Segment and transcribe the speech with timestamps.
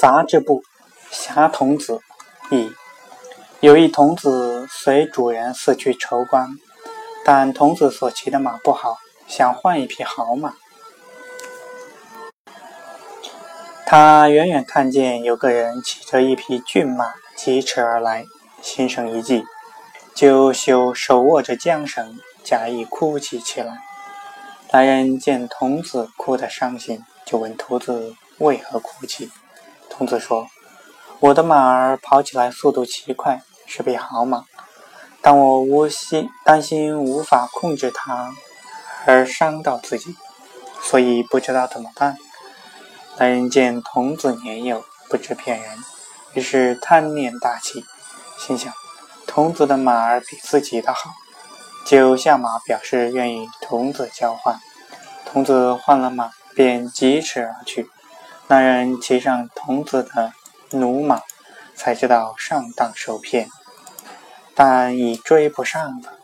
[0.00, 0.62] 杂志部
[1.10, 2.00] 侠童子
[2.50, 2.72] 一
[3.60, 6.48] 有一童子随主人四去筹官，
[7.22, 8.96] 但童子所骑的马不好，
[9.28, 10.54] 想换一匹好马。
[13.84, 18.24] 他远远看见有个人骑着一匹骏马疾驰而来，
[18.62, 19.44] 心生一计，
[20.14, 23.76] 就手手握着缰绳，假意哭泣起来。
[24.70, 29.30] 来人见童子哭得伤心，就问童子为何哭泣。
[30.00, 30.48] 童子说
[31.20, 34.46] ：“我的马儿跑起来速度奇快，是匹好马。
[35.20, 38.30] 但我无心担心无法控制它，
[39.04, 40.16] 而伤到自己，
[40.80, 42.16] 所以不知道怎么办。”
[43.18, 45.76] 来人见童子年幼，不知骗人，
[46.32, 47.84] 于是贪念大起，
[48.38, 48.72] 心想：
[49.26, 51.10] 童子的马儿比自己的好，
[51.84, 54.58] 就下马表示愿意童子交换。
[55.26, 57.90] 童子换了马，便疾驰而去。
[58.50, 60.32] 那人骑上童子的
[60.72, 61.22] 驽马，
[61.76, 63.48] 才知道上当受骗，
[64.56, 66.19] 但已追不上了。